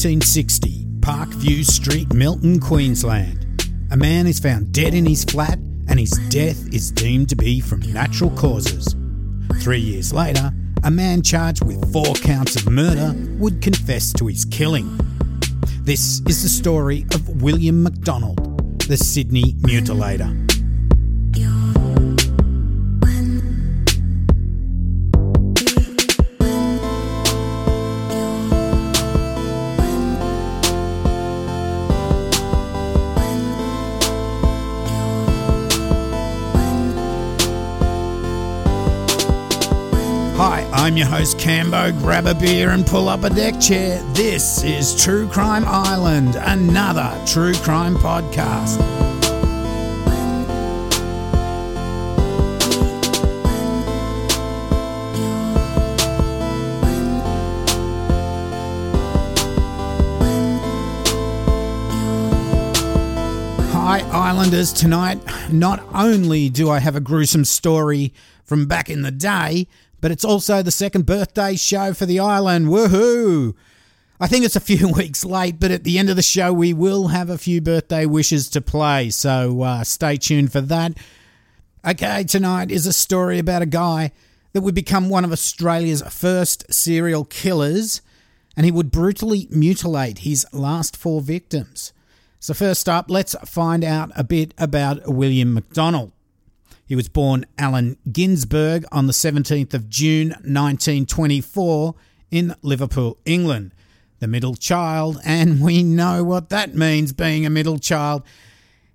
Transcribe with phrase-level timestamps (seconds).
[0.00, 3.70] 1960, Parkview Street, Milton, Queensland.
[3.90, 5.58] A man is found dead in his flat
[5.88, 8.96] and his death is deemed to be from natural causes.
[9.60, 14.46] Three years later, a man charged with four counts of murder would confess to his
[14.46, 14.88] killing.
[15.82, 20.49] This is the story of William McDonald, the Sydney mutilator.
[40.90, 41.96] I'm your host Cambo.
[42.00, 44.02] Grab a beer and pull up a deck chair.
[44.12, 48.76] This is True Crime Island, another true crime podcast.
[63.70, 64.72] Hi, Islanders.
[64.72, 65.20] Tonight,
[65.52, 69.68] not only do I have a gruesome story from back in the day,
[70.00, 72.66] but it's also the second birthday show for the island.
[72.66, 73.54] Woohoo!
[74.20, 76.72] I think it's a few weeks late, but at the end of the show, we
[76.72, 80.92] will have a few birthday wishes to play, so uh, stay tuned for that.
[81.86, 84.12] Okay, tonight is a story about a guy
[84.52, 88.02] that would become one of Australia's first serial killers,
[88.56, 91.92] and he would brutally mutilate his last four victims.
[92.38, 96.12] So, first up, let's find out a bit about William McDonald.
[96.90, 101.94] He was born Alan Ginsberg on the 17th of June 1924
[102.32, 103.72] in Liverpool, England.
[104.18, 108.24] The middle child, and we know what that means being a middle child.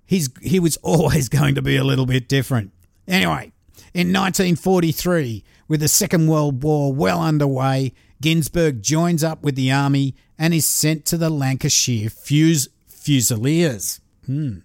[0.04, 2.72] He's, he was always going to be a little bit different.
[3.08, 3.52] Anyway,
[3.94, 10.14] in 1943, with the Second World War well underway, Ginsberg joins up with the army
[10.38, 14.02] and is sent to the Lancashire Fusiliers.
[14.26, 14.58] Hmm.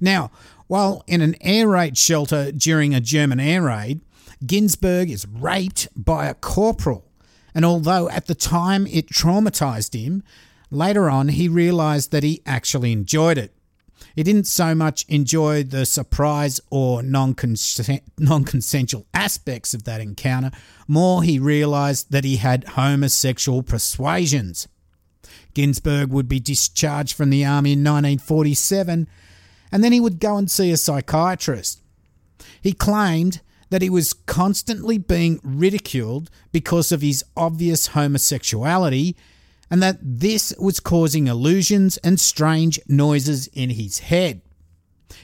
[0.00, 0.30] Now,
[0.66, 4.00] while in an air raid shelter during a German air raid,
[4.44, 7.04] Ginsberg is raped by a corporal.
[7.54, 10.22] And although at the time it traumatized him,
[10.70, 13.54] later on he realized that he actually enjoyed it.
[14.16, 20.50] He didn't so much enjoy the surprise or non consensual aspects of that encounter,
[20.86, 24.68] more he realized that he had homosexual persuasions.
[25.54, 29.08] Ginsberg would be discharged from the army in 1947
[29.74, 31.82] and then he would go and see a psychiatrist.
[32.62, 33.40] He claimed
[33.70, 39.16] that he was constantly being ridiculed because of his obvious homosexuality
[39.68, 44.42] and that this was causing illusions and strange noises in his head.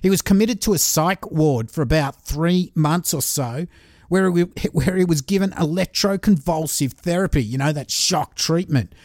[0.03, 3.69] He was committed to a psych ward for about three months or so,
[4.09, 8.97] where he, where he was given electroconvulsive therapy, you know, that shock treatment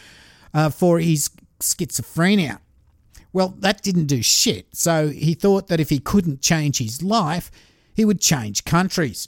[0.56, 1.29] uh, for his
[1.59, 2.62] schizophrenia.
[3.35, 7.51] Well, that didn't do shit, so he thought that if he couldn't change his life,
[7.94, 9.28] he would change countries.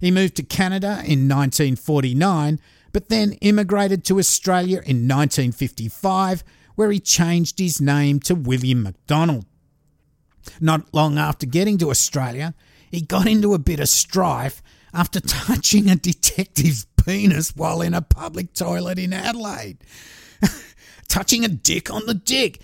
[0.00, 2.58] He moved to Canada in 1949,
[2.90, 6.42] but then immigrated to Australia in 1955,
[6.74, 9.46] where he changed his name to William McDonald.
[10.60, 12.54] Not long after getting to Australia,
[12.90, 18.02] he got into a bit of strife after touching a detective's penis while in a
[18.02, 19.78] public toilet in Adelaide.
[21.08, 22.60] touching a dick on the dick.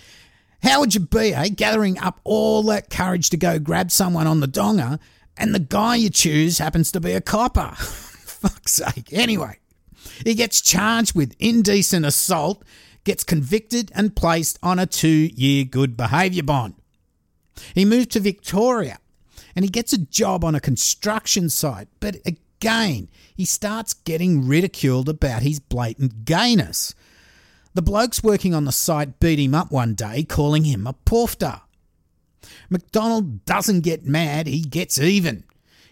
[0.61, 1.49] How would you be, eh?
[1.49, 4.99] Gathering up all that courage to go grab someone on the donga,
[5.37, 7.71] and the guy you choose happens to be a copper.
[7.77, 9.11] Fuck's sake.
[9.11, 9.59] Anyway,
[10.23, 12.63] he gets charged with indecent assault,
[13.03, 16.75] gets convicted, and placed on a two year good behaviour bond.
[17.73, 18.99] He moved to Victoria
[19.55, 25.09] and he gets a job on a construction site, but again, he starts getting ridiculed
[25.09, 26.93] about his blatant gayness.
[27.73, 31.61] The blokes working on the site beat him up one day, calling him a poofter.
[32.69, 35.43] McDonald doesn't get mad, he gets even.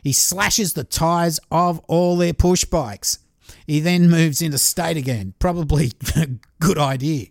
[0.03, 3.19] He slashes the tyres of all their push bikes.
[3.65, 5.33] He then moves into state again.
[5.39, 6.29] Probably a
[6.59, 7.27] good idea.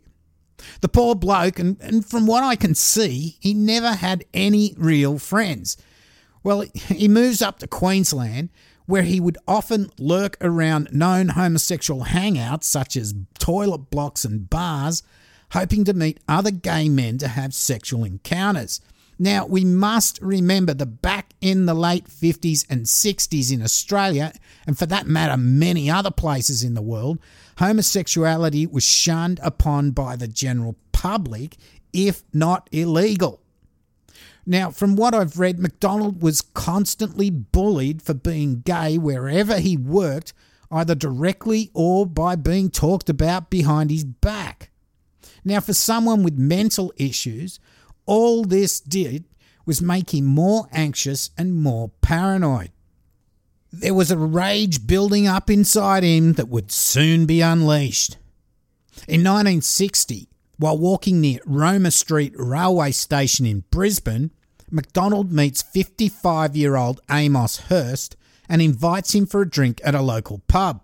[0.81, 5.19] The poor bloke, and, and from what I can see, he never had any real
[5.19, 5.77] friends.
[6.43, 8.51] Well, he moves up to Queensland
[8.87, 15.03] where he would often lurk around known homosexual hangouts such as toilet blocks and bars,
[15.53, 18.81] hoping to meet other gay men to have sexual encounters.
[19.19, 24.33] Now, we must remember that back in the late 50s and 60s in Australia,
[24.67, 27.19] and for that matter, many other places in the world,
[27.59, 31.57] homosexuality was shunned upon by the general public,
[31.95, 33.41] if not illegal.
[34.47, 40.33] Now, from what I've read, McDonald was constantly bullied for being gay wherever he worked,
[40.71, 44.71] either directly or by being talked about behind his back.
[45.45, 47.59] Now, for someone with mental issues,
[48.07, 49.25] all this did
[49.65, 52.71] was make him more anxious and more paranoid.
[53.73, 58.17] There was a rage building up inside him that would soon be unleashed.
[59.09, 64.31] In 1960, while walking near Roma Street railway station in Brisbane,
[64.71, 68.17] MacDonald meets 55 year old Amos Hurst
[68.49, 70.81] and invites him for a drink at a local pub.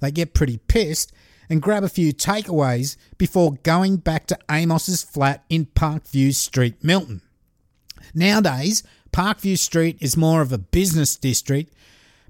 [0.00, 1.12] They get pretty pissed
[1.48, 7.22] and grab a few takeaways before going back to Amos's flat in Parkview Street, Milton.
[8.14, 8.82] Nowadays,
[9.12, 11.72] Parkview Street is more of a business district,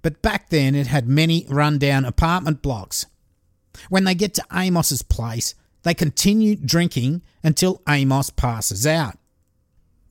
[0.02, 3.06] but back then it had many rundown apartment blocks.
[3.88, 9.19] When they get to Amos's place, they continue drinking until Amos passes out.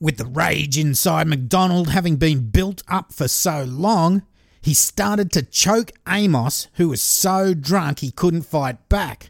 [0.00, 4.22] With the rage inside MacDonald having been built up for so long,
[4.62, 9.28] he started to choke Amos, who was so drunk he couldn't fight back.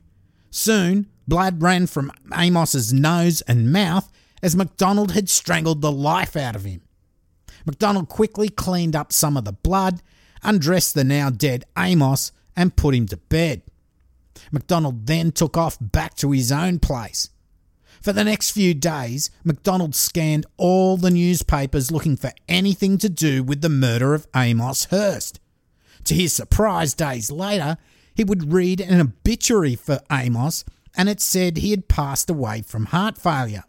[0.48, 4.12] Soon, blood ran from Amos's nose and mouth
[4.44, 6.82] as MacDonald had strangled the life out of him.
[7.66, 10.00] MacDonald quickly cleaned up some of the blood,
[10.44, 13.62] undressed the now dead Amos, and put him to bed.
[14.52, 17.28] MacDonald then took off back to his own place.
[18.00, 23.42] For the next few days, MacDonald scanned all the newspapers looking for anything to do
[23.42, 25.38] with the murder of Amos Hurst.
[26.04, 27.76] To his surprise, days later,
[28.14, 30.64] he would read an obituary for Amos
[30.96, 33.64] and it said he had passed away from heart failure.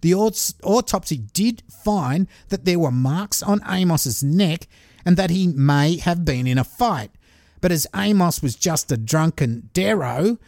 [0.00, 4.66] The autopsy did find that there were marks on Amos's neck
[5.04, 7.10] and that he may have been in a fight,
[7.60, 10.38] but as Amos was just a drunken derro,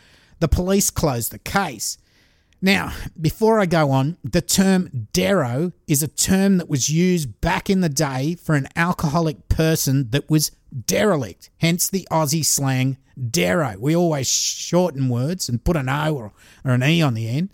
[0.41, 1.99] the police closed the case.
[2.61, 7.71] Now, before I go on, the term derro is a term that was used back
[7.71, 10.51] in the day for an alcoholic person that was
[10.87, 13.77] derelict, hence the Aussie slang derro.
[13.77, 16.33] We always shorten words and put an O or,
[16.65, 17.51] or an E on the end.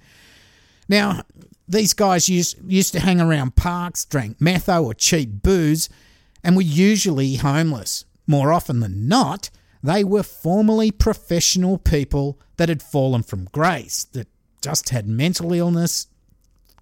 [0.88, 1.22] Now,
[1.68, 5.88] these guys used, used to hang around parks, drank metho or cheap booze,
[6.42, 8.06] and were usually homeless.
[8.26, 9.50] More often than not,
[9.82, 14.28] they were formerly professional people that had fallen from grace, that
[14.64, 16.06] just had mental illness,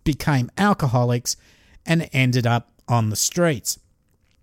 [0.05, 1.37] became alcoholics,
[1.85, 3.79] and ended up on the streets.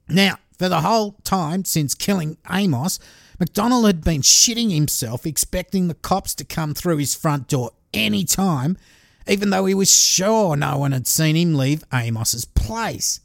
[0.09, 2.99] Now, for the whole time since killing Amos,
[3.39, 8.25] McDonald had been shitting himself expecting the cops to come through his front door any
[8.25, 8.77] time,
[9.25, 13.21] even though he was sure no one had seen him leave Amos's place.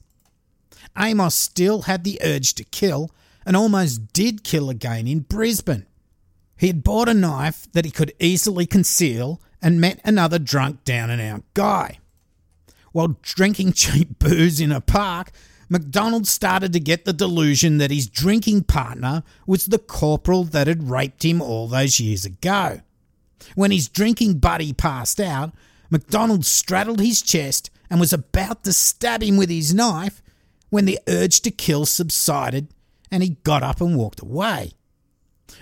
[0.96, 3.10] Amos still had the urge to kill
[3.44, 5.86] and almost did kill again in Brisbane.
[6.56, 11.08] He had bought a knife that he could easily conceal and met another drunk down
[11.08, 11.98] and out guy.
[12.92, 15.32] While drinking cheap booze in a park,
[15.70, 20.90] McDonald started to get the delusion that his drinking partner was the corporal that had
[20.90, 22.82] raped him all those years ago.
[23.54, 25.52] When his drinking buddy passed out,
[25.88, 30.22] McDonald straddled his chest and was about to stab him with his knife
[30.68, 32.68] when the urge to kill subsided
[33.10, 34.72] and he got up and walked away.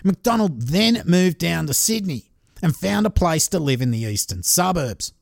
[0.02, 2.31] McDonald then moved down to Sydney
[2.62, 5.12] and found a place to live in the eastern suburbs.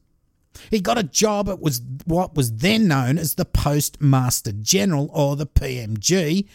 [0.70, 5.36] He got a job at was what was then known as the Postmaster General or
[5.36, 6.46] the PMG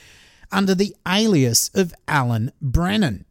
[0.51, 3.25] under the alias of Alan Brennan.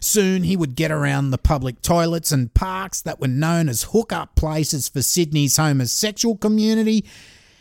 [0.00, 4.34] Soon he would get around the public toilets and parks that were known as hookup
[4.34, 7.04] places for Sydney's homosexual community.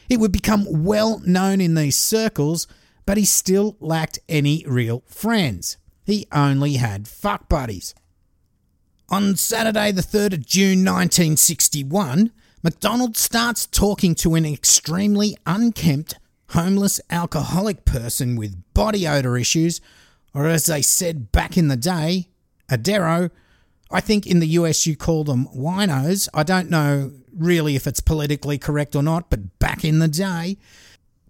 [0.09, 2.67] He would become well known in these circles,
[3.05, 5.77] but he still lacked any real friends.
[6.05, 7.95] He only had fuck buddies.
[9.07, 12.31] On Saturday, the 3rd of June 1961,
[12.63, 16.15] MacDonald starts talking to an extremely unkempt,
[16.49, 19.79] homeless alcoholic person with body odour issues,
[20.33, 22.29] or as they said back in the day,
[22.67, 23.29] a derro.
[23.91, 26.27] I think in the US you call them winos.
[26.33, 30.57] I don't know really if it's politically correct or not, but back in the day,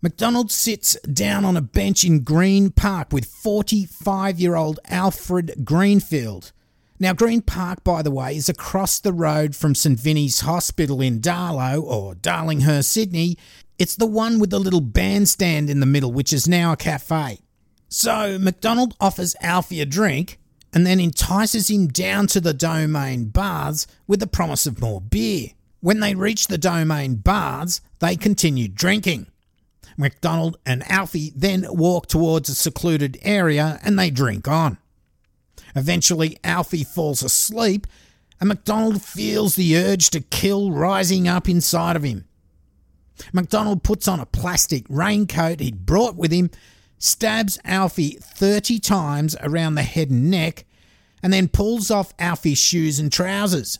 [0.01, 6.53] MacDonald sits down on a bench in Green Park with 45 year old Alfred Greenfield.
[6.97, 11.19] Now, Green Park, by the way, is across the road from St Vinny's Hospital in
[11.19, 13.37] Darlo or Darlinghurst, Sydney.
[13.77, 17.39] It's the one with the little bandstand in the middle, which is now a cafe.
[17.89, 20.39] So, McDonald offers Alfie a drink
[20.73, 25.49] and then entices him down to the Domain Baths with the promise of more beer.
[25.81, 29.27] When they reach the Domain Baths, they continue drinking.
[29.97, 34.77] McDonald and Alfie then walk towards a secluded area and they drink on.
[35.75, 37.85] Eventually, Alfie falls asleep,
[38.39, 42.25] and MacDonald feels the urge to kill rising up inside of him.
[43.33, 46.49] MacDonald puts on a plastic raincoat he'd brought with him,
[46.97, 50.65] stabs Alfie 30 times around the head and neck,
[51.21, 53.79] and then pulls off Alfie's shoes and trousers.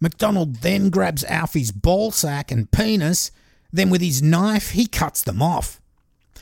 [0.00, 3.30] McDonald then grabs Alfie's ball sack and penis,
[3.72, 5.80] then with his knife he cuts them off.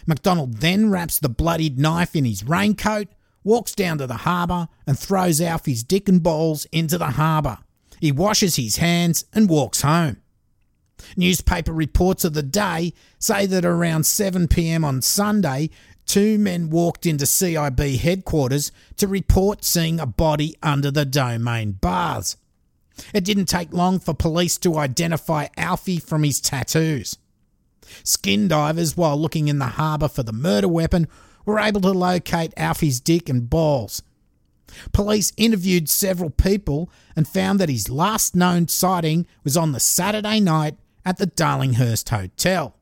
[0.07, 3.09] McDonald then wraps the bloodied knife in his raincoat,
[3.45, 7.59] walks down to the harbour, and throws Alfie's dick and balls into the harbour.
[8.01, 10.17] He washes his hands and walks home.
[11.17, 15.71] Newspaper reports of the day say that around 7 pm on Sunday,
[16.07, 22.37] two men walked into CIB headquarters to report seeing a body under the Domain Baths.
[23.15, 27.19] It didn't take long for police to identify Alfie from his tattoos.
[28.05, 31.09] Skin divers, while looking in the harbour for the murder weapon,
[31.45, 34.03] were able to locate Alfie's dick and balls.
[34.93, 40.41] Police interviewed several people and found that his last known sighting was on the Saturday
[40.41, 42.75] night at the Darlinghurst Hotel.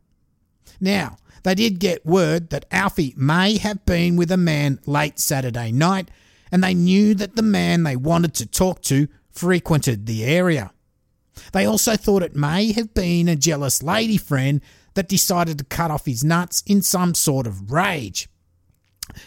[0.81, 5.73] Now, they did get word that Alfie may have been with a man late Saturday
[5.73, 6.11] night,
[6.53, 10.73] and they knew that the man they wanted to talk to frequented the area.
[11.53, 14.61] They also thought it may have been a jealous lady friend
[14.95, 18.29] that decided to cut off his nuts in some sort of rage.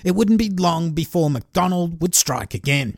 [0.04, 2.98] It wouldn't be long before McDonald would strike again.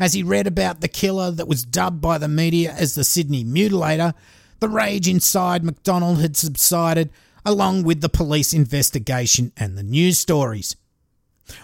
[0.00, 3.44] As he read about the killer that was dubbed by the media as the Sydney
[3.44, 4.14] Mutilator,
[4.60, 7.10] the rage inside McDonald had subsided
[7.44, 10.76] along with the police investigation and the news stories.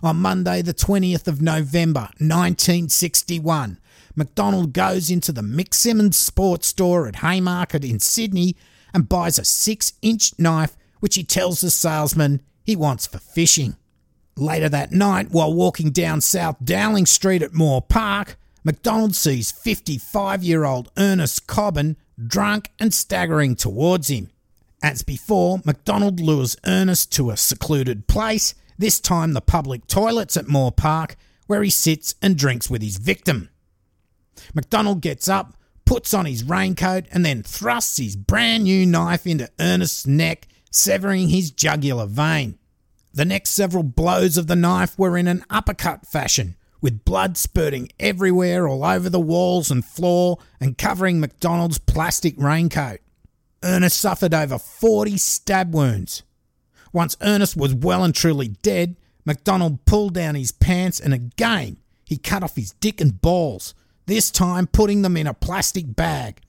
[0.02, 3.78] On Monday, the 20th of November 1961,
[4.16, 8.56] McDonald goes into the Mick Simmons sports store at Haymarket in Sydney
[8.94, 13.76] and buys a six inch knife which he tells the salesman he wants for fishing.
[14.36, 20.42] Later that night, while walking down South Dowling Street at Moore Park, McDonald sees 55
[20.42, 24.30] year old Ernest Cobbin drunk and staggering towards him.
[24.82, 30.48] As before, McDonald lures Ernest to a secluded place, this time the public toilets at
[30.48, 33.50] Moore Park, where he sits and drinks with his victim.
[34.52, 39.50] McDonald gets up, puts on his raincoat, and then thrusts his brand new knife into
[39.60, 42.58] Ernest's neck, severing his jugular vein.
[43.14, 47.90] The next several blows of the knife were in an uppercut fashion, with blood spurting
[48.00, 52.98] everywhere all over the walls and floor and covering McDonald's plastic raincoat.
[53.62, 56.24] Ernest suffered over 40 stab wounds.
[56.92, 62.16] Once Ernest was well and truly dead, McDonald pulled down his pants and again he
[62.16, 63.74] cut off his dick and balls,
[64.06, 66.40] this time putting them in a plastic bag.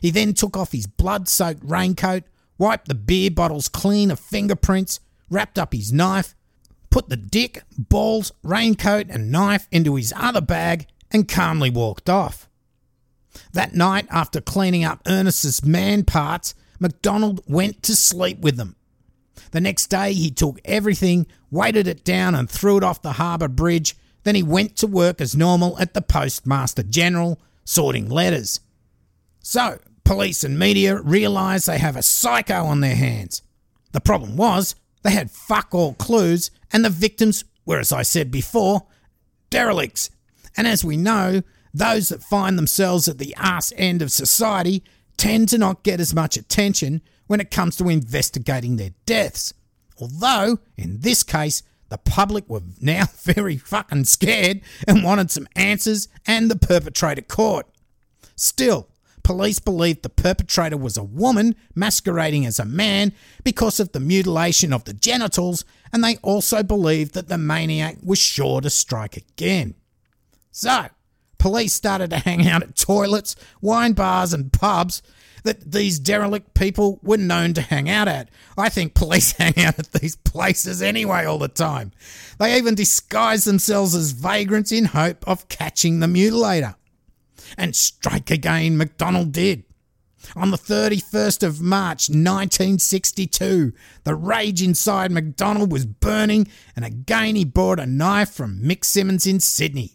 [0.00, 2.22] He then took off his blood soaked raincoat,
[2.58, 6.34] wiped the beer bottles clean of fingerprints, wrapped up his knife,
[6.90, 12.48] put the dick, balls, raincoat, and knife into his other bag, and calmly walked off.
[13.52, 18.76] That night, after cleaning up Ernest's man parts, MacDonald went to sleep with them.
[19.52, 23.48] The next day, he took everything, weighted it down, and threw it off the harbour
[23.48, 28.58] bridge then he went to work as normal at the Postmaster General, sorting letters.
[29.38, 33.42] So, police and media realise they have a psycho on their hands.
[33.92, 34.74] The problem was,
[35.06, 38.88] they had fuck all clues, and the victims were, as I said before,
[39.50, 40.10] derelicts.
[40.56, 44.82] And as we know, those that find themselves at the arse end of society
[45.16, 49.54] tend to not get as much attention when it comes to investigating their deaths.
[50.00, 56.08] Although, in this case, the public were now very fucking scared and wanted some answers
[56.26, 57.66] and the perpetrator caught.
[58.34, 58.88] Still,
[59.26, 64.72] police believed the perpetrator was a woman masquerading as a man because of the mutilation
[64.72, 69.74] of the genitals, and they also believed that the maniac was sure to strike again.
[70.52, 70.86] So,
[71.38, 75.02] police started to hang out at toilets, wine bars, and pubs
[75.42, 78.28] that these derelict people were known to hang out at.
[78.56, 81.90] I think police hang out at these places anyway all the time.
[82.38, 86.76] They even disguise themselves as vagrants in hope of catching the mutilator.
[87.56, 89.64] And strike again, McDonald did.
[90.34, 93.72] On the 31st of March 1962,
[94.04, 99.26] the rage inside McDonald was burning, and again he bought a knife from Mick Simmons
[99.26, 99.92] in Sydney.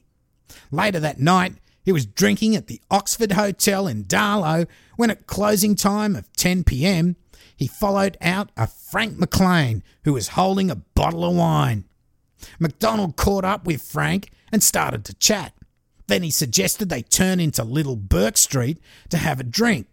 [0.72, 5.75] Later that night, he was drinking at the Oxford Hotel in Darlo when, at closing
[5.75, 7.15] time of 10 pm,
[7.55, 11.86] he followed out a Frank McLean who was holding a bottle of wine.
[12.60, 15.53] McDonald caught up with Frank and started to chat.
[16.08, 18.79] Then he suggested they turn into Little Burke Street
[19.10, 19.88] to have a drink.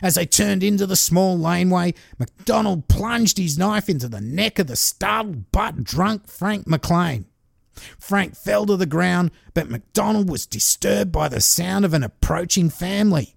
[0.00, 4.66] As they turned into the small laneway, MacDonald plunged his knife into the neck of
[4.66, 7.26] the startled but drunk Frank McLean.
[7.98, 12.70] Frank fell to the ground, but MacDonald was disturbed by the sound of an approaching
[12.70, 13.34] family.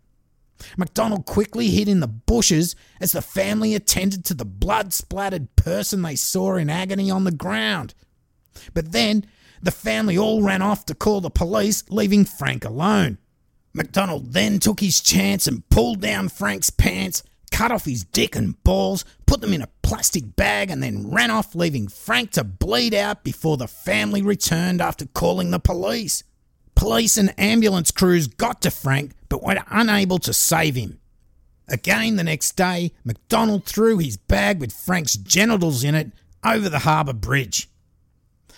[0.77, 6.01] MacDonald quickly hid in the bushes as the family attended to the blood splattered person
[6.01, 7.93] they saw in agony on the ground.
[8.73, 9.25] But then
[9.65, 13.17] the family all ran off to call the police, leaving Frank alone.
[13.73, 18.63] MacDonald then took his chance and pulled down Frank's pants, cut off his dick and
[18.63, 22.93] balls, put them in a plastic bag, and then ran off, leaving Frank to bleed
[22.93, 26.23] out before the family returned after calling the police.
[26.75, 30.99] Police and ambulance crews got to Frank but were unable to save him.
[31.67, 36.11] Again the next day, MacDonald threw his bag with Frank's genitals in it
[36.43, 37.67] over the harbour bridge.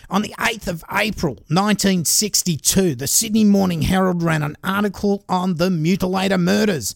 [0.10, 5.70] On the 8th of April 1962, the Sydney Morning Herald ran an article on the
[5.70, 6.96] mutilator murders.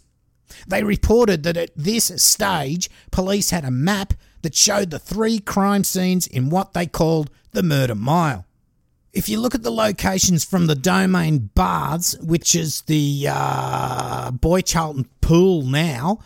[0.66, 4.14] They reported that at this stage, police had a map
[4.44, 8.46] that showed the three crime scenes in what they called the murder mile.
[9.12, 14.62] If you look at the locations from the Domain Baths, which is the uh, Boy
[14.62, 16.20] Charlton pool now,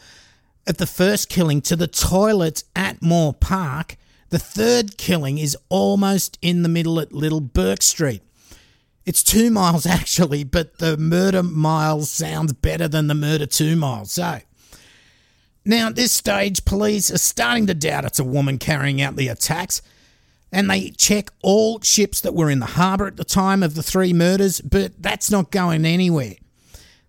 [0.67, 3.97] at the first killing to the toilets at Moore Park,
[4.29, 8.21] the third killing is almost in the middle at Little Burke Street.
[9.05, 14.13] It's two miles actually, but the murder mile sounds better than the murder two miles.
[14.13, 14.39] So,
[15.63, 19.27] now at this stage, police are starting to doubt it's a woman carrying out the
[19.27, 19.81] attacks
[20.51, 23.83] and they check all ships that were in the harbour at the time of the
[23.83, 26.35] three murders, but that's not going anywhere.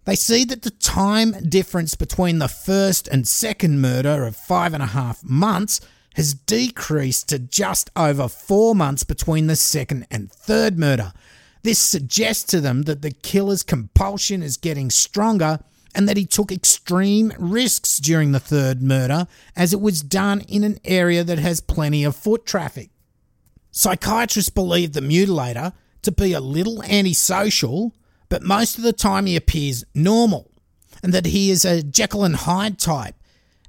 [0.05, 4.83] They see that the time difference between the first and second murder of five and
[4.83, 5.81] a half months
[6.17, 11.13] has decreased to just over four months between the second and third murder.
[11.63, 15.61] This suggests to them that the killer's compulsion is getting stronger
[15.95, 20.65] and that he took extreme risks during the third murder, as it was done in
[20.65, 22.91] an area that has plenty of foot traffic.
[23.71, 27.95] Psychiatrists believe the mutilator to be a little antisocial,
[28.31, 30.51] but most of the time he appears normal,
[31.03, 33.16] and that he is a Jekyll and Hyde type,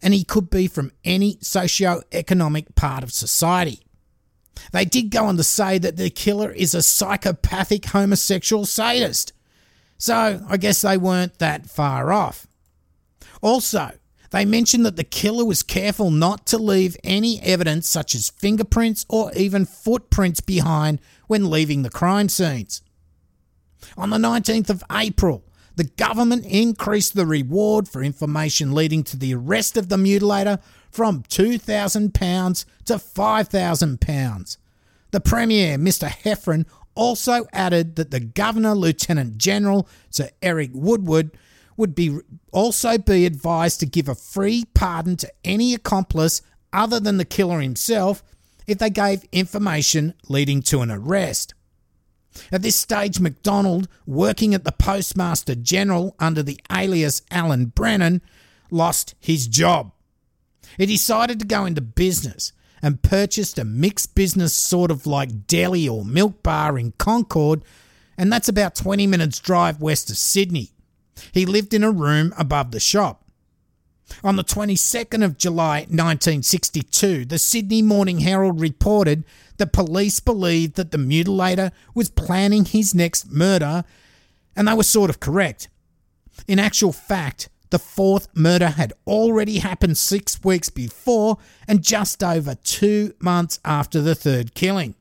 [0.02, 3.82] and he could be from any socio-economic part of society.
[4.72, 9.34] They did go on to say that the killer is a psychopathic homosexual sadist,
[9.98, 12.48] so I guess they weren't that far off.
[13.42, 13.92] Also,
[14.32, 19.06] they mentioned that the killer was careful not to leave any evidence such as fingerprints
[19.08, 22.82] or even footprints behind when leaving the crime scenes.
[23.96, 25.44] On the 19th of April,
[25.78, 30.60] the government increased the reward for information leading to the arrest of the mutilator
[30.90, 34.58] from £2,000 to £5,000.
[35.12, 36.10] The Premier, Mr.
[36.10, 41.38] Heffron, also added that the Governor Lieutenant General, Sir Eric Woodward,
[41.78, 42.18] would be
[42.52, 46.42] also be advised to give a free pardon to any accomplice
[46.74, 48.24] other than the killer himself
[48.66, 51.54] if they gave information leading to an arrest.
[52.52, 58.22] At this stage, MacDonald, working at the Postmaster General under the alias Alan Brennan,
[58.72, 59.92] lost his job.
[60.78, 65.88] He decided to go into business and purchased a mixed business sort of like deli
[65.88, 67.64] or milk bar in Concord,
[68.18, 70.72] and that's about 20 minutes' drive west of Sydney.
[71.32, 73.24] He lived in a room above the shop.
[74.24, 79.24] On the 22nd of July 1962, the Sydney Morning Herald reported
[79.58, 83.84] that police believed that the mutilator was planning his next murder,
[84.56, 85.70] and they were sort of correct.
[86.48, 92.56] In actual fact, the fourth murder had already happened six weeks before and just over
[92.56, 94.96] two months after the third killing.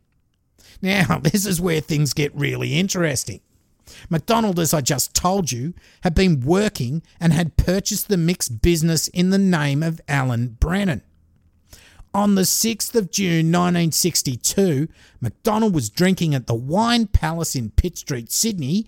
[0.82, 3.40] Now, this is where things get really interesting.
[4.08, 9.08] MacDonald, as I just told you, had been working and had purchased the mixed business
[9.08, 11.02] in the name of Alan Brennan.
[12.14, 14.88] On the 6th of June 1962,
[15.20, 18.86] MacDonald was drinking at the Wine Palace in Pitt Street, Sydney.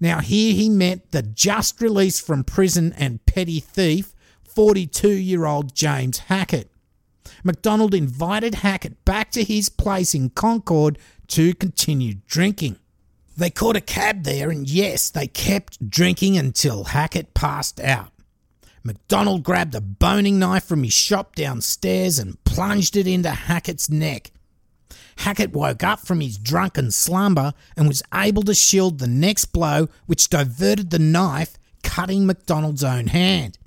[0.00, 5.74] Now, here he met the just released from prison and petty thief, 42 year old
[5.74, 6.70] James Hackett.
[7.44, 12.78] MacDonald invited Hackett back to his place in Concord to continue drinking.
[13.36, 18.12] They caught a cab there, and yes, they kept drinking until Hackett passed out.
[18.82, 24.30] MacDonald grabbed a boning knife from his shop downstairs and plunged it into Hackett's neck.
[25.16, 29.88] Hackett woke up from his drunken slumber and was able to shield the next blow,
[30.06, 33.58] which diverted the knife, cutting MacDonald's own hand.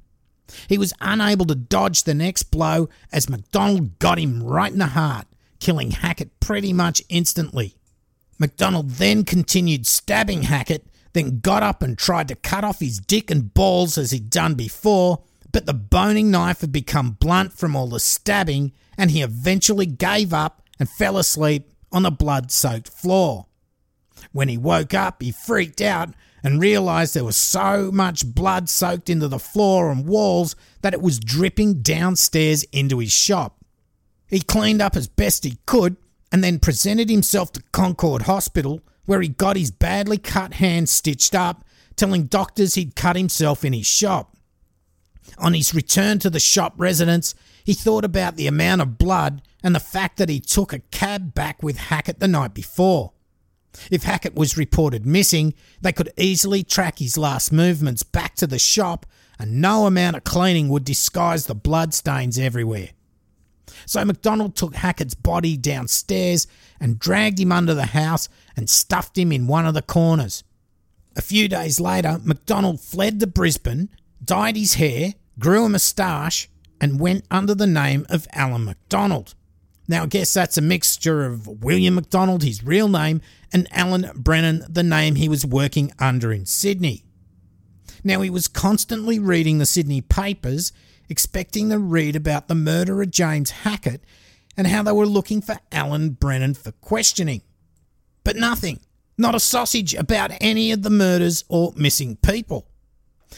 [0.67, 4.87] He was unable to dodge the next blow as MacDonald got him right in the
[4.87, 5.27] heart,
[5.59, 7.75] killing Hackett pretty much instantly.
[8.39, 13.29] MacDonald then continued stabbing Hackett, then got up and tried to cut off his dick
[13.29, 17.87] and balls as he'd done before, but the boning knife had become blunt from all
[17.87, 23.45] the stabbing, and he eventually gave up and fell asleep on the blood soaked floor.
[24.31, 26.09] When he woke up, he freaked out
[26.43, 31.01] and realised there was so much blood soaked into the floor and walls that it
[31.01, 33.63] was dripping downstairs into his shop.
[34.27, 35.95] He cleaned up as best he could
[36.33, 41.35] and then presented himself to Concord Hospital, where he got his badly cut hand stitched
[41.35, 41.63] up,
[41.95, 44.35] telling doctors he'd cut himself in his shop.
[45.37, 49.75] On his return to the shop residence, he thought about the amount of blood and
[49.75, 53.13] the fact that he took a cab back with Hackett the night before.
[53.91, 58.59] If Hackett was reported missing, they could easily track his last movements back to the
[58.59, 59.05] shop,
[59.37, 62.89] and no amount of cleaning would disguise the bloodstains everywhere.
[63.85, 66.47] So MacDonald took Hackett's body downstairs
[66.79, 70.43] and dragged him under the house and stuffed him in one of the corners.
[71.15, 73.89] A few days later, MacDonald fled to Brisbane,
[74.23, 76.49] dyed his hair, grew a moustache,
[76.81, 79.35] and went under the name of Alan MacDonald.
[79.87, 84.65] Now, I guess that's a mixture of William MacDonald, his real name, and Alan Brennan,
[84.69, 87.03] the name he was working under in Sydney.
[88.03, 90.71] Now, he was constantly reading the Sydney papers,
[91.09, 94.03] expecting to read about the murder of James Hackett
[94.55, 97.41] and how they were looking for Alan Brennan for questioning.
[98.23, 98.79] But nothing,
[99.17, 102.67] not a sausage about any of the murders or missing people.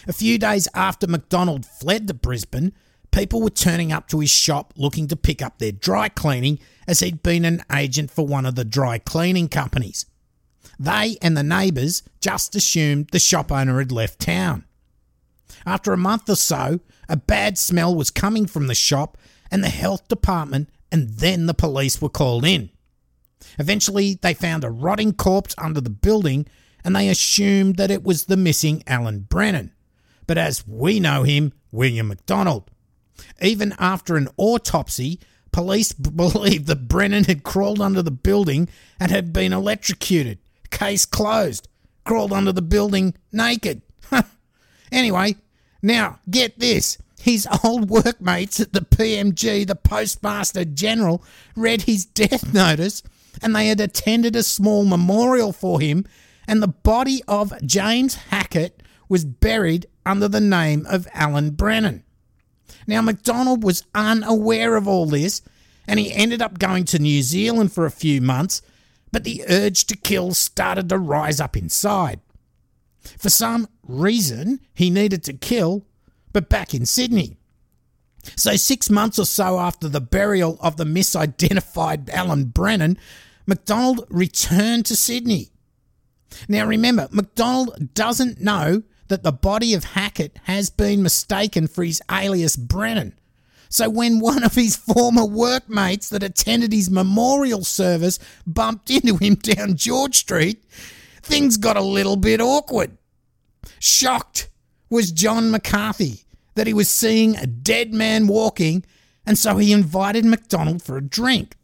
[0.08, 2.73] A few days after MacDonald fled to Brisbane,
[3.12, 6.99] people were turning up to his shop looking to pick up their dry cleaning as
[6.99, 10.06] he'd been an agent for one of the dry cleaning companies.
[10.78, 14.65] They and the neighbours just assumed the shop owner had left town.
[15.65, 19.18] After a month or so, a bad smell was coming from the shop,
[19.52, 22.70] and the health department and then the police were called in.
[23.60, 26.46] Eventually, they found a rotting corpse under the building
[26.84, 29.74] and they assumed that it was the missing Alan Brennan.
[30.28, 32.70] But as we know him, William MacDonald.
[33.41, 35.20] Even after an autopsy,
[35.52, 40.38] police believed that Brennan had crawled under the building and had been electrocuted.
[40.70, 41.68] Case closed.
[42.06, 43.82] Crawled under the building naked.
[44.91, 45.36] anyway,
[45.86, 46.98] now get this.
[47.19, 51.24] His old workmates at the PMG, the Postmaster General,
[51.56, 53.02] read his death notice
[53.41, 56.06] and they had attended a small memorial for him,
[56.48, 62.04] and the body of James Hackett was buried under the name of Alan Brennan.
[62.88, 65.41] Now, MacDonald was unaware of all this,
[65.88, 68.62] and he ended up going to New Zealand for a few months,
[69.12, 72.19] but the urge to kill started to rise up inside.
[73.17, 75.86] For some reason, he needed to kill,
[76.34, 77.38] but back in Sydney.
[78.36, 82.98] So, six months or so after the burial of the misidentified Alan Brennan,
[83.45, 85.52] McDonald returned to Sydney.
[86.50, 92.02] Now, remember, McDonald doesn't know that the body of Hackett has been mistaken for his
[92.12, 93.13] alias Brennan.
[93.69, 99.36] So when one of his former workmates that attended his memorial service bumped into him
[99.36, 100.63] down George Street,
[101.21, 102.98] things got a little bit awkward.
[103.80, 104.49] Shocked
[104.89, 106.25] was John McCarthy
[106.56, 108.86] that he was seeing a dead man walking,
[109.25, 111.58] and so he invited MacDonald for a drink.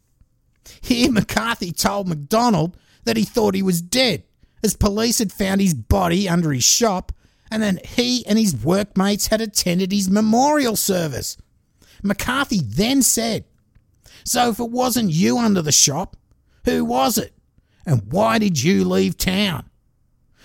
[0.81, 4.23] Here, McCarthy told MacDonald that he thought he was dead,
[4.63, 7.11] as police had found his body under his shop
[7.51, 11.35] and then he and his workmates had attended his memorial service.
[12.01, 13.43] McCarthy then said,
[14.23, 16.15] So if it wasn't you under the shop,
[16.63, 17.33] who was it?
[17.85, 19.69] And why did you leave town?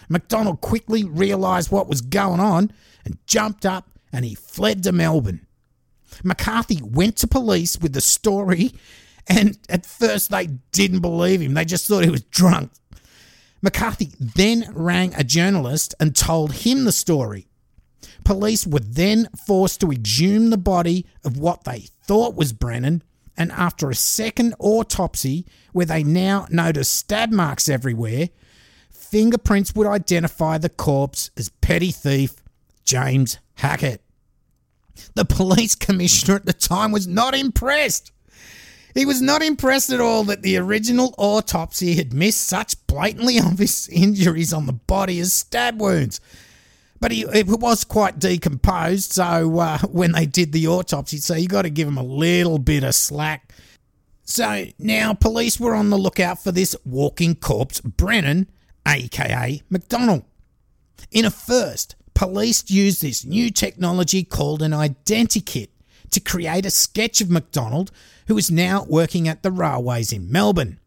[0.09, 2.73] MacDonald quickly realised what was going on
[3.05, 5.47] and jumped up and he fled to Melbourne.
[6.23, 8.73] McCarthy went to police with the story,
[9.27, 11.55] and at first they didn't believe him.
[11.55, 12.71] They just thought he was drunk.
[13.63, 17.47] McCarthy then rang a journalist and told him the story.
[18.25, 23.03] Police were then forced to exhume the body of what they thought was Brennan,
[23.37, 28.31] and after a second autopsy, where they now noticed stab marks everywhere,
[29.11, 32.35] fingerprints would identify the corpse as petty thief
[32.85, 34.01] James Hackett.
[35.15, 38.13] The police commissioner at the time was not impressed.
[38.95, 43.89] He was not impressed at all that the original autopsy had missed such blatantly obvious
[43.89, 46.21] injuries on the body as stab wounds.
[46.99, 51.47] But he, it was quite decomposed, so uh, when they did the autopsy, so you
[51.47, 53.53] got to give him a little bit of slack.
[54.25, 58.49] So now police were on the lookout for this walking corpse, Brennan,
[58.87, 60.25] aka McDonald.
[61.11, 65.69] In a first, police used this new technology called an identikit
[66.11, 67.91] to create a sketch of McDonald,
[68.29, 70.81] who is now working at the railways in Melbourne.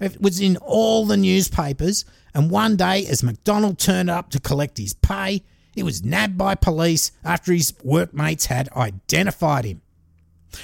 [0.00, 4.78] It was in all the newspapers, and one day, as McDonald turned up to collect
[4.78, 5.42] his pay,
[5.74, 9.82] he was nabbed by police after his workmates had identified him.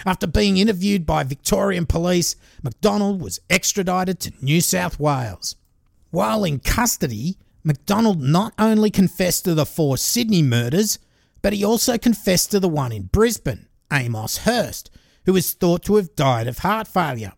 [0.06, 5.56] After being interviewed by Victorian police, McDonald was extradited to New South Wales.
[6.14, 11.00] While in custody, MacDonald not only confessed to the four Sydney murders,
[11.42, 14.92] but he also confessed to the one in Brisbane, Amos Hurst,
[15.27, 17.33] who was thought to have died of heart failure.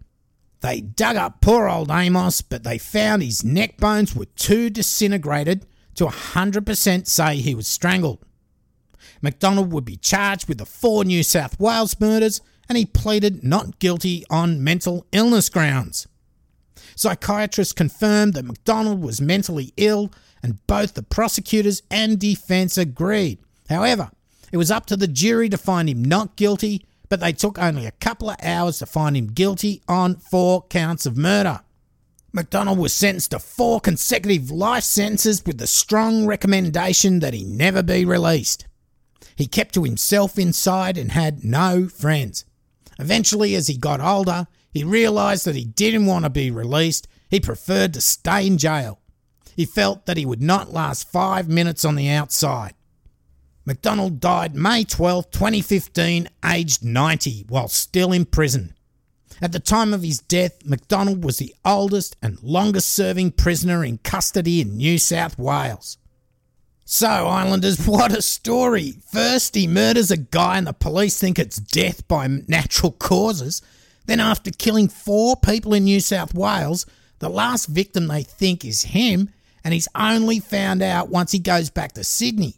[0.61, 5.65] They dug up poor old Amos, but they found his neck bones were too disintegrated
[5.95, 8.27] to 100% say he was strangled.
[9.23, 13.79] McDonald would be charged with the four New South Wales murders and he pleaded not
[13.79, 16.07] guilty on mental illness grounds.
[16.97, 20.11] Psychiatrists confirmed that McDonald was mentally ill,
[20.43, 23.39] and both the prosecutors and defence agreed.
[23.69, 24.11] However,
[24.51, 27.87] it was up to the jury to find him not guilty, but they took only
[27.87, 31.61] a couple of hours to find him guilty on four counts of murder.
[32.33, 37.83] McDonald was sentenced to four consecutive life sentences with the strong recommendation that he never
[37.83, 38.67] be released.
[39.37, 42.45] He kept to himself inside and had no friends.
[42.99, 47.09] Eventually, as he got older, he realised that he didn't want to be released.
[47.31, 49.01] He preferred to stay in jail.
[49.57, 52.75] He felt that he would not last five minutes on the outside.
[53.65, 58.75] McDonald died May 12, 2015, aged 90, while still in prison.
[59.43, 63.99] At the time of his death, McDonald was the oldest and longest serving prisoner in
[63.99, 65.99] custody in New South Wales.
[66.85, 68.95] So, Islanders, what a story!
[69.11, 73.63] First, he murders a guy and the police think it's death by natural causes.
[74.07, 76.87] Then, after killing four people in New South Wales,
[77.19, 79.31] the last victim they think is him,
[79.65, 82.55] and he's only found out once he goes back to Sydney.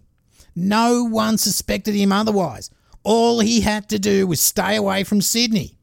[0.54, 2.70] No one suspected him otherwise.
[3.02, 5.74] All he had to do was stay away from Sydney.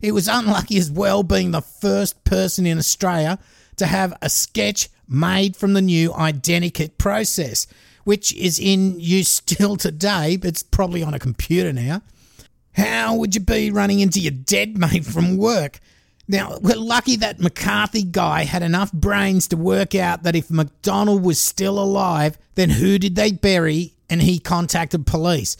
[0.00, 3.38] It was unlucky as well being the first person in Australia
[3.76, 7.66] to have a sketch made from the new identikit process
[8.08, 12.00] which is in use still today, but it's probably on a computer now.
[12.78, 15.80] How would you be running into your dead mate from work?
[16.28, 21.24] Now, we're lucky that McCarthy guy had enough brains to work out that if McDonald
[21.24, 23.94] was still alive, then who did they bury?
[24.08, 25.56] And he contacted police.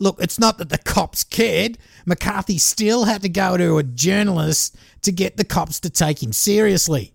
[0.00, 1.78] Look, it's not that the cops cared.
[2.04, 6.32] McCarthy still had to go to a journalist to get the cops to take him
[6.32, 7.12] seriously.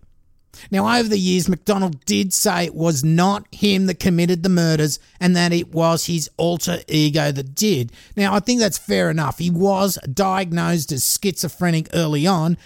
[0.70, 4.98] Now, over the years, McDonald did say it was not him that committed the murders
[5.20, 7.92] and that it was his alter ego that did.
[8.16, 9.38] Now, I think that's fair enough.
[9.38, 12.58] He was diagnosed as schizophrenic early on,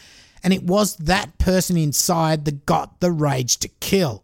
[0.43, 4.23] and it was that person inside that got the rage to kill.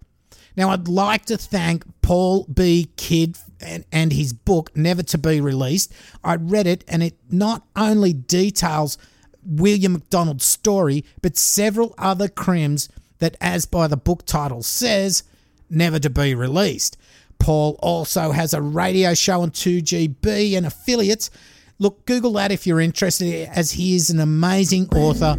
[0.56, 2.90] Now, I'd like to thank Paul B.
[2.96, 5.94] Kidd and, and his book, Never to Be Released.
[6.22, 8.98] I read it, and it not only details
[9.44, 12.88] William McDonald's story, but several other crimes
[13.22, 15.22] that, as by the book title says,
[15.70, 16.96] never to be released.
[17.38, 21.30] Paul also has a radio show on 2GB and affiliates.
[21.78, 25.36] Look, Google that if you're interested, as he is an amazing author.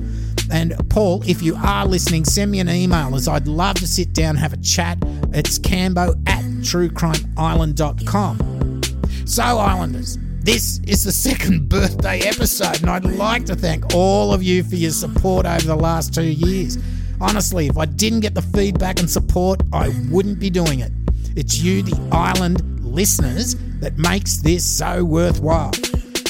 [0.49, 4.13] And Paul, if you are listening, send me an email as I'd love to sit
[4.13, 4.97] down and have a chat.
[5.33, 8.81] It's cambo at truecrimeisland.com.
[9.25, 14.41] So, Islanders, this is the second birthday episode, and I'd like to thank all of
[14.41, 16.77] you for your support over the last two years.
[17.23, 20.91] Honestly, if I didn't get the feedback and support, I wouldn't be doing it.
[21.37, 25.71] It's you, the island listeners, that makes this so worthwhile.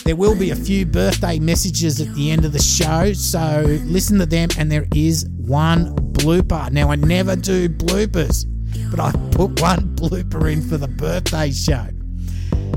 [0.05, 4.19] There will be a few birthday messages at the end of the show, so listen
[4.19, 6.71] to them, and there is one blooper.
[6.71, 8.45] Now, I never do bloopers,
[8.91, 11.87] but I put one blooper in for the birthday show.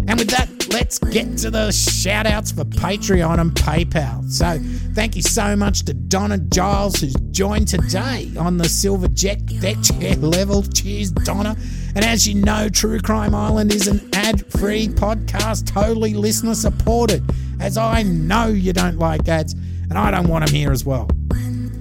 [0.08, 4.30] And with that, let's get to the shout outs for Patreon and PayPal.
[4.30, 4.58] So,
[4.94, 9.82] thank you so much to Donna Giles, who's joined today on the Silver Jet deck
[9.82, 10.62] chair level.
[10.62, 11.56] Cheers, Donna.
[11.96, 17.24] And as you know, True Crime Island is an ad free podcast, totally listener supported,
[17.60, 21.08] as I know you don't like ads, and I don't want them here as well.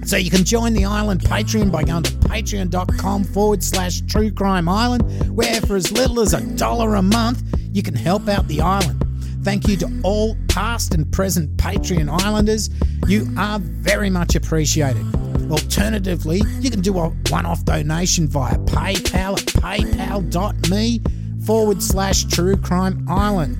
[0.06, 4.68] So you can join the Island Patreon by going to patreon.com forward slash true crime
[4.68, 7.42] island, where for as little as a dollar a month,
[7.76, 9.04] you can help out the island.
[9.42, 12.70] Thank you to all past and present Patreon Islanders.
[13.06, 15.04] You are very much appreciated.
[15.50, 21.02] Alternatively, you can do a one off donation via PayPal at paypal.me
[21.44, 23.58] forward slash true crime island.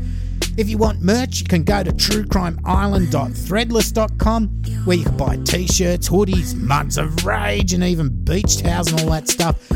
[0.57, 4.47] If you want merch, you can go to truecrimeisland.threadless.com
[4.87, 9.03] where you can buy t shirts, hoodies, mugs of rage, and even beach towels and
[9.03, 9.71] all that stuff.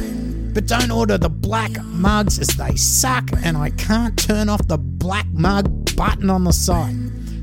[0.52, 4.78] But don't order the black mugs as they suck, and I can't turn off the
[4.78, 6.96] black mug button on the side.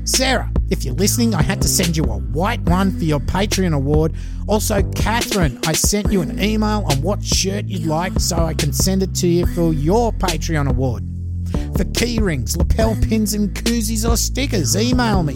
[0.04, 3.74] Sarah, if you're listening, I had to send you a white one for your Patreon
[3.74, 4.14] award.
[4.46, 8.72] Also, Catherine, I sent you an email on what shirt you'd like so I can
[8.72, 11.04] send it to you for your Patreon award.
[11.76, 15.34] For key rings, lapel pins, and koozies or stickers, email me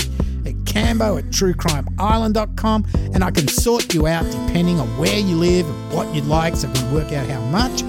[0.72, 5.92] cambo at truecrimeisland.com and I can sort you out depending on where you live and
[5.92, 7.82] what you'd like so we can work out how much.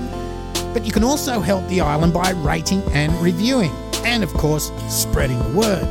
[0.73, 3.71] But you can also help the island by rating and reviewing,
[4.03, 5.87] and of course, spreading the word.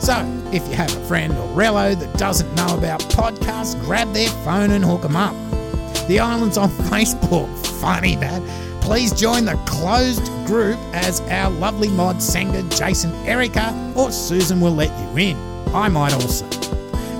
[0.00, 4.28] So, if you have a friend or relo that doesn't know about podcasts, grab their
[4.44, 5.34] phone and hook them up.
[6.06, 7.48] The island's on Facebook.
[7.80, 8.40] Funny that.
[8.80, 14.74] please join the closed group as our lovely mod Senga, Jason, Erica, or Susan will
[14.74, 15.49] let you in.
[15.74, 16.48] I might also.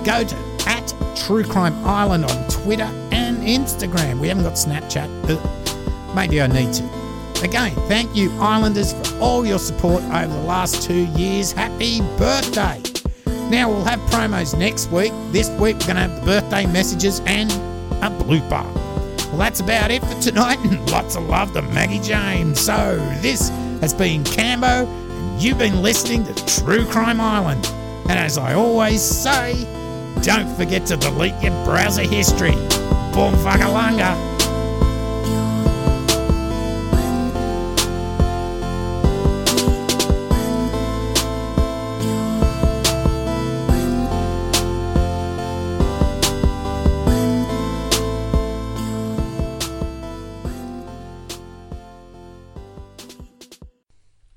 [0.03, 4.19] Go to at True Crime Island on Twitter and Instagram.
[4.19, 6.83] We haven't got Snapchat, but maybe I need to.
[7.43, 11.51] Again, thank you, Islanders, for all your support over the last two years.
[11.51, 12.81] Happy birthday!
[13.49, 15.11] Now we'll have promos next week.
[15.31, 17.51] This week we're going to have the birthday messages and
[18.03, 18.63] a blooper.
[19.27, 22.59] Well, that's about it for tonight, and lots of love to Maggie James.
[22.59, 27.65] So, this has been Cambo, and you've been listening to True Crime Island.
[28.11, 29.53] And as I always say,
[30.21, 32.51] don't forget to delete your browser history.
[33.13, 34.17] Boom fuckalunga.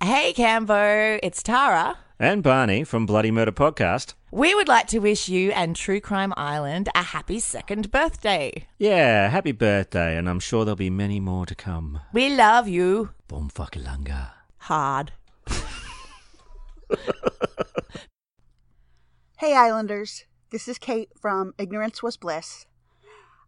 [0.00, 2.03] Hey, Cambo, it's Tara.
[2.18, 4.14] And Barney from Bloody Murder Podcast.
[4.31, 8.66] We would like to wish you and True Crime Island a happy second birthday.
[8.79, 12.00] Yeah, happy birthday, and I'm sure there'll be many more to come.
[12.12, 13.11] We love you.
[13.29, 14.31] Boom fuckalunga.
[14.59, 15.12] Hard.
[19.38, 20.24] Hey, Islanders.
[20.50, 22.66] This is Kate from Ignorance Was Bliss.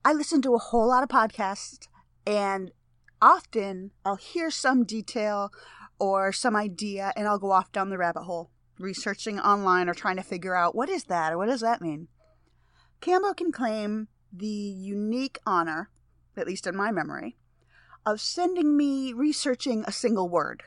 [0.04, 1.86] I listen to a whole lot of podcasts,
[2.26, 2.72] and
[3.22, 5.52] often I'll hear some detail
[5.98, 10.16] or some idea, and I'll go off down the rabbit hole, researching online or trying
[10.16, 12.08] to figure out what is that or what does that mean.
[13.00, 15.90] Cambo can claim the unique honor,
[16.36, 17.36] at least in my memory,
[18.04, 20.64] of sending me researching a single word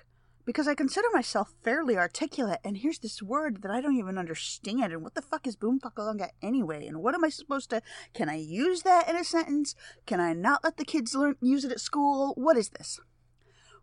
[0.50, 4.92] because I consider myself fairly articulate, and here's this word that I don't even understand.
[4.92, 6.88] And what the fuck is boomfuckalunga anyway?
[6.88, 7.84] And what am I supposed to?
[8.16, 9.76] Can I use that in a sentence?
[10.08, 12.34] Can I not let the kids learn use it at school?
[12.36, 13.00] What is this?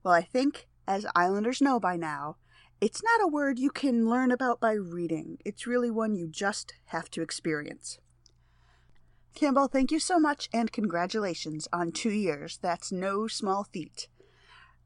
[0.02, 2.34] Well, I think, as Islanders know by now,
[2.80, 5.38] it's not a word you can learn about by reading.
[5.44, 7.98] It's really one you just have to experience.
[9.34, 12.58] Campbell, thank you so much and congratulations on two years.
[12.60, 14.08] That's no small feat.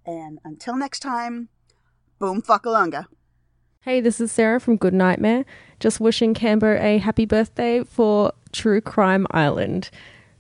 [0.05, 1.49] And until next time,
[2.19, 3.07] boom fuckalunga.
[3.83, 5.45] Hey, this is Sarah from Good Nightmare.
[5.79, 9.91] Just wishing Cambo a happy birthday for True Crime Island.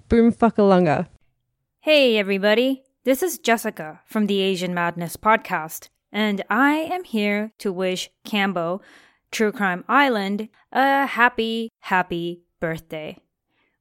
[0.08, 1.08] Boom fuckalunga.
[1.80, 2.82] Hey, everybody.
[3.04, 8.80] This is Jessica from the Asian Madness podcast, and I am here to wish Cambo,
[9.30, 13.18] True Crime Island, a happy, happy birthday.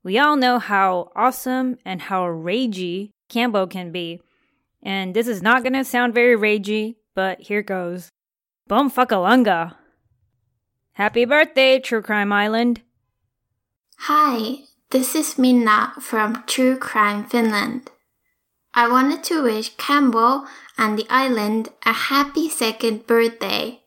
[0.03, 4.21] We all know how awesome and how ragey Cambo can be,
[4.81, 8.09] and this is not gonna sound very ragey, but here goes.
[8.67, 9.75] Boom fuckalunga.
[10.93, 12.81] Happy birthday, True Crime Island.
[14.03, 17.91] Hi, this is Minna from True Crime Finland.
[18.73, 20.45] I wanted to wish Campbell
[20.77, 23.81] and the island a happy second birthday.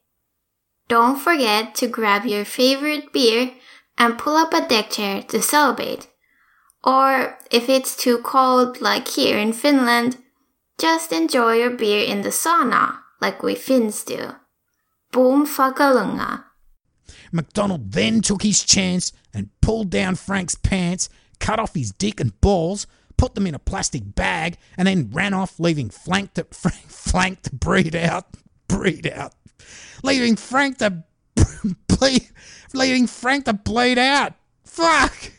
[0.89, 3.53] Don't forget to grab your favorite beer
[3.97, 6.09] and pull up a deck chair to celebrate.
[6.85, 10.19] Or if it's too cold like here in Finland,
[10.79, 14.35] just enjoy your beer in the sauna like we Finns do.
[15.13, 16.45] Boom fuckalunga.
[17.31, 22.39] MacDonald then took his chance and pulled down Frank's pants, cut off his dick and
[22.41, 22.87] balls,
[23.23, 27.55] put them in a plastic bag, and then ran off, leaving Frank to, Frank, to
[27.55, 28.27] breed out.
[28.67, 29.33] Breed out.
[30.03, 31.05] Leaving Frank to
[31.87, 32.29] bleed,
[32.75, 34.33] leaving Frank to bleed out.
[34.65, 35.31] Fuck!